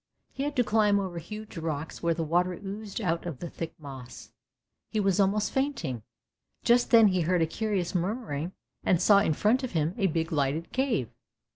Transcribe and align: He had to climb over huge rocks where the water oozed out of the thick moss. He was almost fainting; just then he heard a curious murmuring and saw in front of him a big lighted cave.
He 0.33 0.41
had 0.41 0.55
to 0.55 0.63
climb 0.63 0.99
over 0.99 1.19
huge 1.19 1.59
rocks 1.59 2.01
where 2.01 2.15
the 2.15 2.23
water 2.23 2.53
oozed 2.53 2.99
out 2.99 3.27
of 3.27 3.37
the 3.37 3.51
thick 3.51 3.75
moss. 3.79 4.31
He 4.89 4.99
was 4.99 5.19
almost 5.19 5.51
fainting; 5.51 6.01
just 6.63 6.89
then 6.89 7.09
he 7.09 7.21
heard 7.21 7.43
a 7.43 7.45
curious 7.45 7.93
murmuring 7.93 8.53
and 8.83 8.99
saw 8.99 9.19
in 9.19 9.35
front 9.35 9.63
of 9.63 9.73
him 9.73 9.93
a 9.99 10.07
big 10.07 10.31
lighted 10.31 10.71
cave. 10.71 11.11